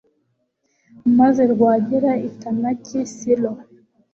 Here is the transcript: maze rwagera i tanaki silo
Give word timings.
maze 1.19 1.41
rwagera 1.53 2.11
i 2.27 2.29
tanaki 2.39 2.99
silo 3.15 3.51